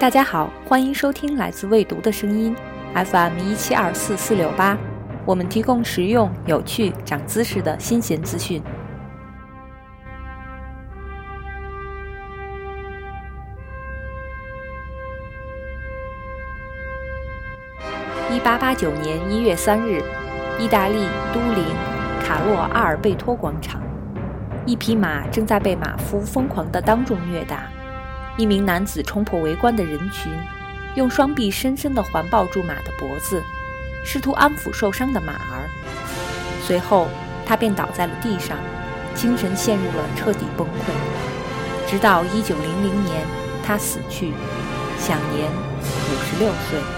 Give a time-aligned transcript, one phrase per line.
[0.00, 2.54] 大家好，欢迎收听来自未读的声音
[2.94, 4.78] ，FM 一七二四四六八。
[5.26, 8.62] 我们提供实用、有趣、长知识的新鲜资讯。
[18.30, 20.00] 一八八九年一月三日，
[20.60, 21.64] 意大利都灵
[22.24, 23.82] 卡洛阿尔贝托广场，
[24.64, 27.64] 一匹马正在被马夫疯狂地当众虐打。
[28.38, 30.32] 一名男子冲破围观的人群，
[30.94, 33.42] 用双臂深深地环抱住马的脖子，
[34.04, 35.68] 试图安抚受伤的马儿。
[36.64, 37.08] 随后，
[37.44, 38.56] 他便倒在了地上，
[39.12, 41.90] 精神陷入了彻底崩溃。
[41.90, 42.54] 直到1900
[43.04, 43.26] 年，
[43.66, 44.32] 他死去，
[45.00, 45.50] 享年
[46.38, 46.97] 56岁。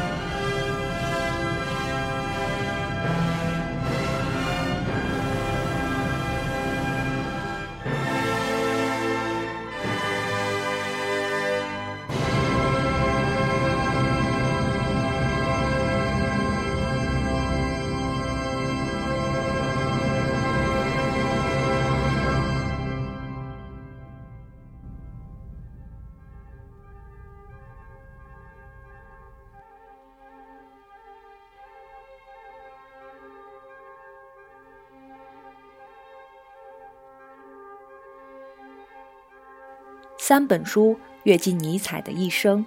[40.30, 42.64] 三本书阅尽尼采的一生。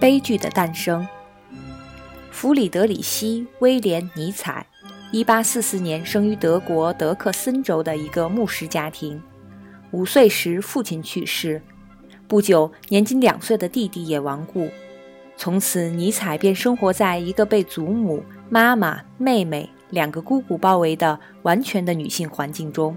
[0.00, 1.06] 悲剧的诞生。
[2.30, 4.66] 弗里德里希·威廉·尼采
[5.12, 9.22] ，1844年生于德国德克森州的一个牧师家庭。
[9.90, 11.60] 五岁时，父亲去世，
[12.26, 14.70] 不久，年仅两岁的弟弟也亡故。
[15.36, 19.68] 从此，尼采便生活在一个被祖母、妈妈、妹妹。
[19.90, 22.96] 两个姑姑包围的完全的女性环境中，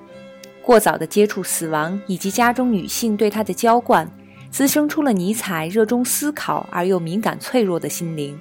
[0.63, 4.09] 过早的接触死亡以及家中女性对他的娇惯，
[4.49, 8.39] 滋生出了尼采热衷思考而又敏感脆弱的心灵。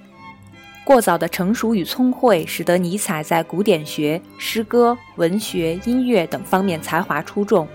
[0.85, 7.69] 过早的成熟与聪慧，使得尼采在古典学、诗歌、文学、音乐等方面才华出众，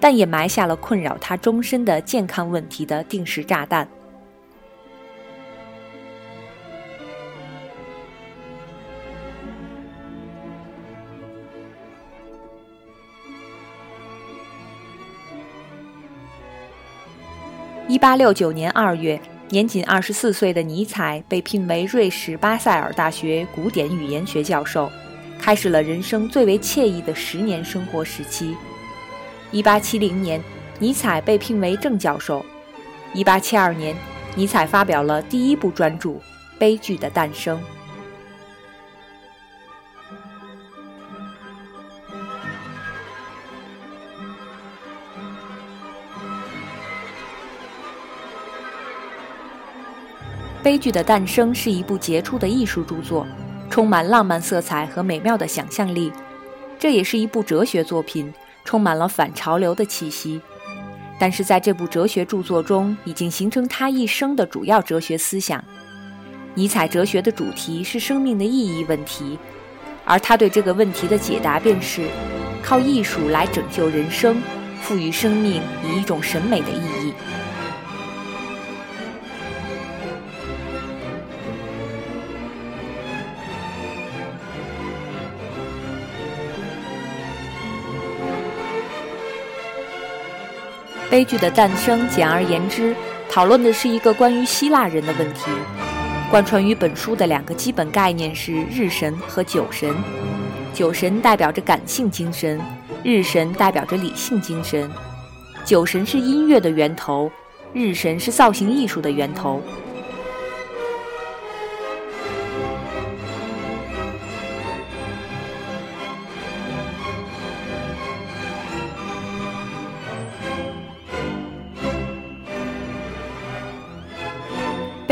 [0.00, 3.86] 但也埋下了困扰他终身的健康问题的定时炸弹。
[17.88, 19.20] 一八六九年二月，
[19.50, 24.90] 年仅二十四岁的尼采被聘为瑞士巴塞尔大学古典语言学教授，
[25.38, 28.56] 开始了人生最为惬意的十年生活时期。
[29.52, 30.42] 一八七零年，
[30.80, 32.44] 尼采被聘为正教授。
[33.14, 33.94] 一八七二年，
[34.34, 36.10] 尼采发表了第一部专著
[36.58, 37.56] 《悲剧的诞生》。
[50.66, 53.24] 《悲剧的诞生》是一部杰出的艺术著作，
[53.70, 56.10] 充满浪漫色彩和美妙的想象力。
[56.76, 58.34] 这也是一部哲学作品，
[58.64, 60.40] 充满了反潮流的气息。
[61.20, 65.62] 但是在这部哲学著作中，已经形成他一生的主要哲学思想。
[66.54, 69.38] 尼采哲学的主题是生命的意义问题，
[70.04, 72.08] 而他对这个问题的解答便是
[72.60, 74.42] 靠艺术来拯救人生，
[74.82, 77.12] 赋予生命以一种审美的意义。
[91.08, 92.94] 悲剧的诞生，简而言之，
[93.30, 95.50] 讨论的是一个关于希腊人的问题。
[96.30, 99.94] 贯穿于本书的两个基本概念是日神和酒神。
[100.74, 102.60] 酒神代表着感性精神，
[103.04, 104.90] 日神代表着理性精神。
[105.64, 107.30] 酒神是音乐的源头，
[107.72, 109.62] 日神是造型艺术的源头。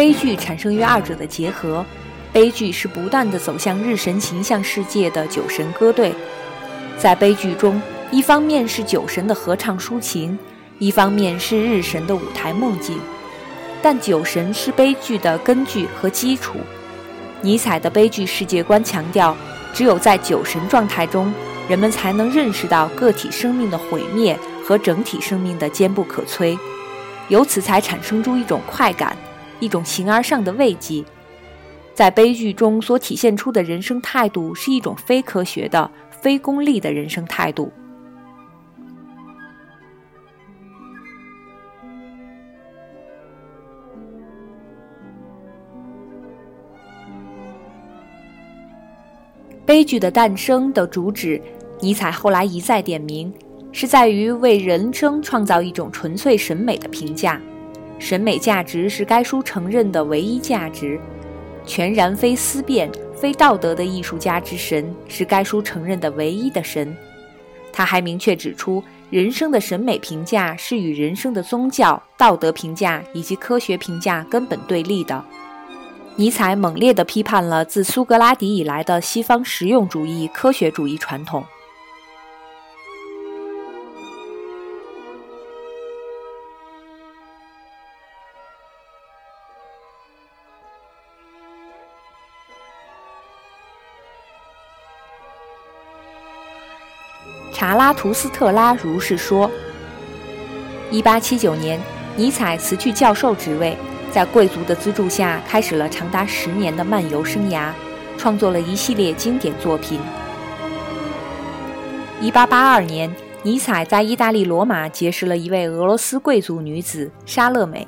[0.04, 1.82] 悲剧产生于二者的结合，
[2.30, 6.14] 悲剧是不断的走向日神形象世界的酒神歌队。
[6.98, 7.80] 在悲剧中，
[8.10, 10.38] 一方面是酒神的合唱抒情，
[10.78, 12.98] 一方面是日神的舞台梦境。
[13.80, 16.58] 但酒神是悲剧的根据和基础。
[17.40, 19.34] 尼采的悲剧世界观强调，
[19.72, 21.32] 只有在酒神状态中，
[21.66, 26.58] 人们才能认识到个体生命的毁灭和整体生命的坚不可摧，
[27.28, 29.16] 由此才产生出一种快感。
[29.60, 31.04] 一种形而上的慰藉。
[31.94, 37.72] 在悲剧中所体现出的人生态度是一种非科学的非功利的人生态度。
[49.64, 51.40] 悲剧的诞生的主旨
[51.80, 53.32] 尼采后来一再点名
[53.72, 57.40] 是在于为人生创造一种纯粹审美的评价。
[57.98, 61.00] 审美价值是该书承认的唯一价值，
[61.64, 66.94] 全然非思辨、非道德的艺术家之神是该书承认的唯一的神。
[67.72, 75.24] 他还明确指出，人生的审美评价是与人生的宗教、道德评价以及科学评价根本对立的。
[76.16, 81.44] 尼采猛烈地批判了自苏格拉底以来的西方实用主义、科学主义传统。
[97.54, 99.48] 查拉图斯特拉如是说。
[100.90, 101.80] 一八七九年，
[102.16, 103.76] 尼采辞去教授职位，
[104.10, 107.70] 在贵族的资助下，开始了长达十年的漫游生涯，
[108.18, 110.00] 创作了一系列经典作品。
[112.20, 113.14] 一八八二年，
[113.44, 117.86] 尼采在意大利罗马结识了一位俄罗斯贵族女子莎乐美。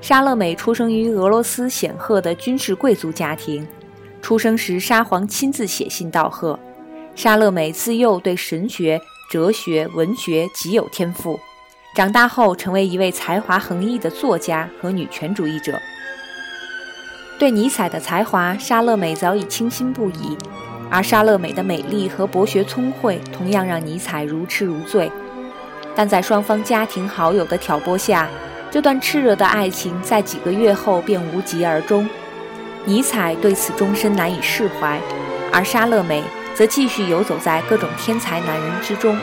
[0.00, 3.66] 莎乐美出生于俄罗斯显赫的军事贵族家庭，
[4.22, 6.58] 出生时沙皇亲自写信道贺。
[7.16, 11.40] 莎乐美自幼对神学、哲学、文学极有天赋，
[11.94, 15.80] 长大后成为一位才华横溢的作家和女权主义者。
[17.38, 20.36] 对尼采的才华，莎乐美早已倾心不已，
[20.90, 25.10] 而莎乐美的美丽和博学聪慧同样让尼采如痴如醉。
[25.94, 28.28] 但在双方家庭好友的挑拨下，
[28.70, 32.06] 这段炽热的爱情在几个月后便无疾而终。
[32.84, 35.00] 尼采对此终身难以释怀，
[35.50, 36.22] 而莎乐美。
[36.56, 39.14] 则继续游走在各种天才男人之中。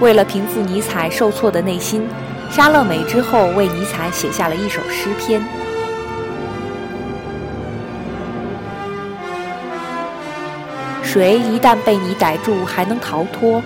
[0.00, 2.04] 为了平复尼采受挫的内心，
[2.50, 5.40] 莎乐美之后为尼采写下了一首诗篇：
[11.00, 13.62] 谁一旦被你逮住，还能逃脱？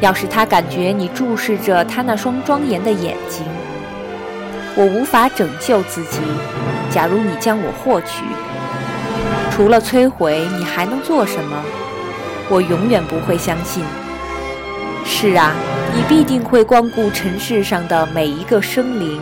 [0.00, 3.46] 要是他感觉你注视着他那双庄严的眼睛。
[4.74, 6.20] 我无法拯救自己。
[6.90, 8.22] 假如你将我获取，
[9.50, 11.62] 除了摧毁，你还能做什么？
[12.48, 13.82] 我永远不会相信。
[15.04, 15.52] 是啊，
[15.94, 19.20] 你必定会光顾尘世上的每一个生灵，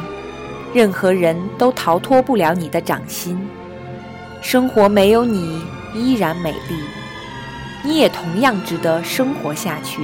[0.74, 3.38] 任何人都逃脱不了你的掌心。
[4.42, 5.62] 生活没有你
[5.94, 6.76] 依然美丽，
[7.82, 10.02] 你也同样值得生活下去。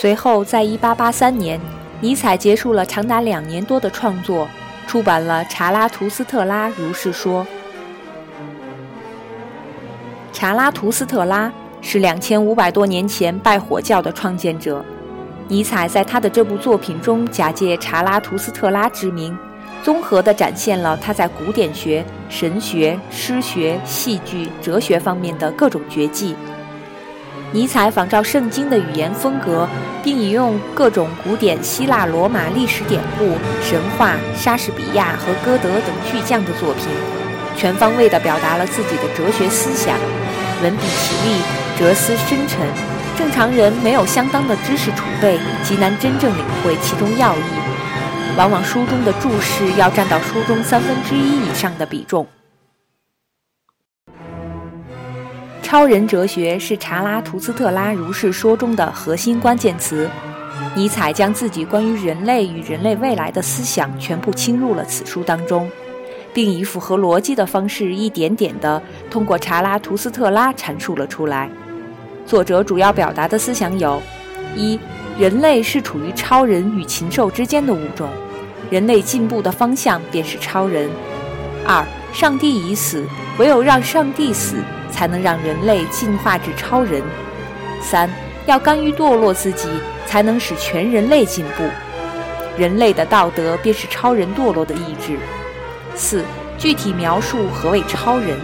[0.00, 1.60] 随后，在1883年，
[2.00, 4.48] 尼采结束了长达两年多的创作，
[4.86, 7.44] 出版了《查拉图斯特拉如是说》。
[10.32, 14.82] 查拉图斯特拉是两千五百多年前拜火教的创建者。
[15.48, 19.36] 尼采在他的这部作品中，假借查拉图斯特拉之名，
[19.82, 26.34] 综合地展现了他在古典学、神学、诗学、戏剧、哲学方面的各种绝技。
[27.52, 29.68] 尼采仿照圣经的语言风格，
[30.04, 36.86] 并引用各种古典希腊、罗马历史典故、神话、莎士比亚和歌德等巨匠的作品，
[37.56, 39.98] 全方位地表达了自己的哲学思想，
[40.62, 41.40] 文笔奇丽，
[41.76, 42.60] 哲思深沉，
[43.18, 47.40] 正常人没有相当的知识储备，极难真正领会其中要义。
[48.36, 52.24] 往往书中的注释要占到书中三分之一以上的比重。
[55.70, 60.10] 超人哲学是查拉图斯特拉如是说中的核心关键词。
[60.74, 65.70] 尼采将自己关于人类与人类未来的思想全部倾入了此书当中，
[66.34, 71.48] 并以符合逻辑的方式一点点地通过查拉图斯特拉阐述了出来。
[72.26, 74.02] 作者主要表达的思想有：
[74.56, 74.76] 一、
[75.16, 78.08] 人类是处于超人与禽兽之间的物种，
[78.70, 80.88] 人类进步的方向便是超人；
[81.64, 83.06] 二、上帝已死，
[83.38, 84.56] 唯有让上帝死。
[84.90, 87.02] 才能让人类进化至超人。
[87.80, 88.10] 三，
[88.46, 89.68] 要甘于堕落自己，
[90.06, 91.64] 才能使全人类进步。
[92.58, 95.18] 人类的道德便是超人堕落的意志。
[95.94, 96.24] 四，
[96.58, 98.36] 具体描述何谓超人。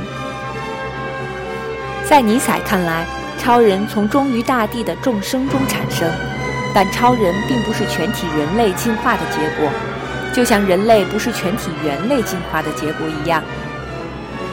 [2.08, 3.04] 在尼采看来，
[3.38, 6.08] 超人从忠于大地的众生中产生，
[6.74, 9.68] 但超人并不是全体人类进化的结果，
[10.32, 13.42] 就像人类不是全体猿类进化的结果一样。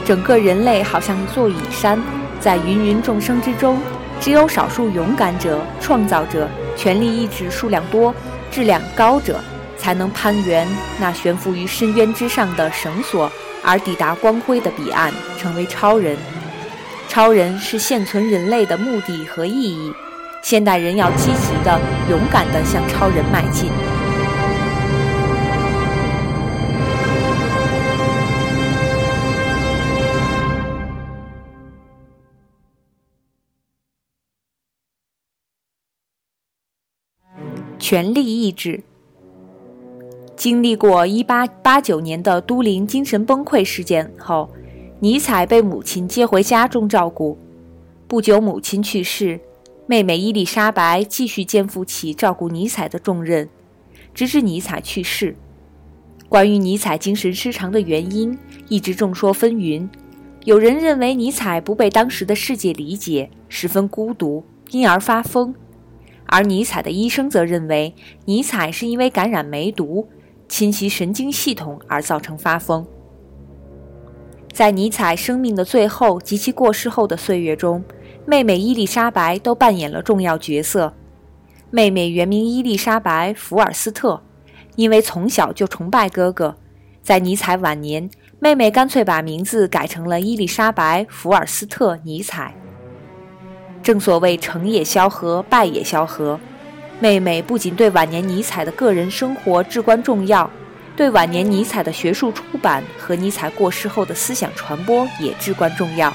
[0.04, 1.98] 整个人类好像一座隐山，
[2.38, 3.78] 在芸芸众生之中，
[4.20, 8.14] 只有少数勇敢者、创造者、权力意志数量多、
[8.50, 9.40] 质量高者，
[9.78, 10.68] 才能攀援
[11.00, 13.32] 那悬浮于深渊之上的绳索，
[13.62, 16.16] 而抵达光辉的彼岸，成为超人。
[17.08, 19.92] 超人是现存人类的目的和意义。
[20.42, 21.80] 现代人要积极的、
[22.10, 23.70] 勇敢的向超人迈进。
[37.86, 38.82] 权力意志。
[40.34, 44.48] 经历过1889年的都灵精神崩溃事件后，
[45.00, 47.36] 尼采被母亲接回家中照顾。
[48.08, 49.38] 不久，母亲去世，
[49.86, 53.46] 妹妹伊丽莎白继续肩负起照顾尼采的重任，
[54.14, 55.36] 直至尼采去世。
[56.26, 58.38] 关于尼采精神失常的原因，
[58.70, 59.86] 一直众说纷纭。
[60.46, 65.54] 有人认为尼采不被当时的世界理解，十分孤独，因而发疯。
[66.26, 70.08] 而尼采的医生则认为，尼采是因为感染梅毒
[70.48, 72.86] 侵袭神经系统而造成发疯。
[74.52, 77.84] 在尼采生命的最后及其过世后的岁月中，
[78.24, 80.94] 妹妹伊丽莎白都扮演了重要角色。
[81.70, 84.22] 妹妹原名伊丽莎白·福尔斯特，
[84.76, 86.56] 因为从小就崇拜哥哥，
[87.02, 92.54] 在尼采晚年，妹妹干脆把名字改成了伊丽莎白·福尔斯特·尼采。
[93.84, 96.40] 正所谓成也萧何，败也萧何。
[97.00, 100.50] 妹妹不仅对晚年尼采的个人生活至关重要，
[100.96, 106.10] 对晚年尼采的学术出版和尼采过世后的思想传播也至关重要。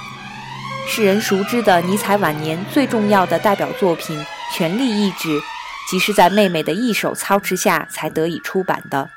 [0.87, 4.17] 世人熟知的尼采晚年最重要的代表作品
[4.51, 5.29] 《权力意志》，
[5.91, 9.07] 即是在妹妹的一手操持下才得以出版的。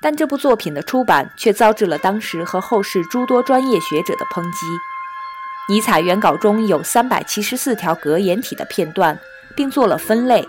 [0.00, 4.66] 但这部作品的出版却遭致了当时和后世诸多专业学者的抨击。
[5.66, 9.18] 尼采原稿中有三百七十四条格言体的片段，
[9.56, 10.46] 并做了分类，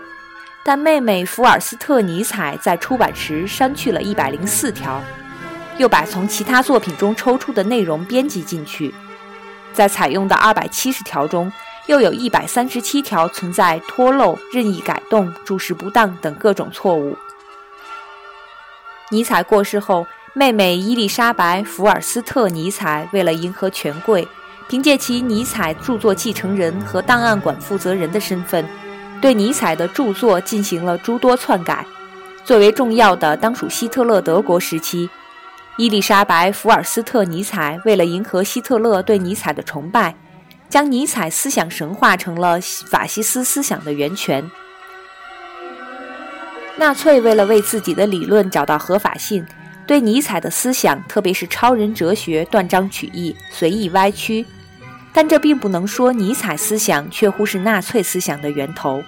[0.62, 5.02] 但妹妹福尔斯特尼采在出版时删去了一百零四条，
[5.78, 8.94] 又把从其他作品中抽出的内容编辑进去，
[9.72, 11.50] 在采用的二百七十条中，
[11.86, 17.16] 又有一百三十七条存在脱漏、任意改动、注释不当等各种错误。
[19.08, 24.28] 尼采过世后，妹妹伊丽莎白·福尔斯特尼采为了迎合权贵。
[24.68, 28.64] 凭借其尼采著作继承人和档案馆负责人的身份，
[29.20, 31.86] 对尼采的著作进行了诸多篡改。
[32.44, 35.08] 最为重要的当属希特勒德国时期，
[35.76, 40.14] 伊丽莎白·福尔斯特尼采为了迎合希特勒对尼采的崇拜，
[40.68, 44.48] 将尼采思想神化成了法西斯思想的源泉。
[46.76, 49.46] 纳粹为了为自己的理论找到合法性，
[49.86, 54.44] 对尼采的思想，特别是超人哲学，断章取义，随意歪曲。
[55.16, 59.02] 但这并不能说尼采思想却乎是纳粹思想的源头。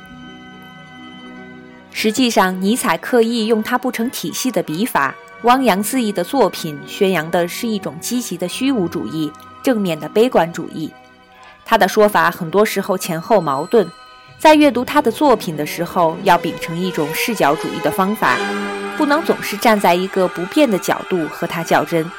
[1.93, 9.31] 实际上，尼采刻意用他不成体系的笔法、汪洋恣意的作品，宣扬的是一种积极的虚无主义、
[9.63, 10.91] 正面的悲观主义。
[11.67, 13.87] 他的说法很多时候前后矛盾，
[14.39, 18.39] 在阅读他的作品的时候，要秉承一种视角主义的方法，
[18.97, 22.11] 不能总是站在一个不变的角度和他较真。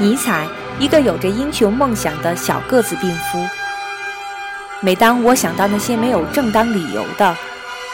[0.00, 0.46] 尼采，
[0.78, 3.44] 一个有着英雄梦想的小个子病夫。
[4.80, 7.36] 每当我想到那些没有正当理由的、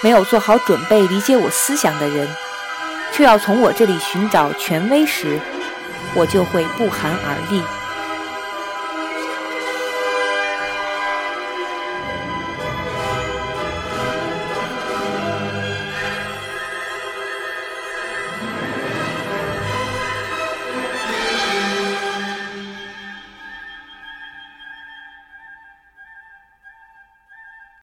[0.02, 2.28] 没有做好准备理解我思想的人，
[3.12, 5.40] 却要从我这里寻找权威时，
[6.14, 7.62] 我就会不寒而栗。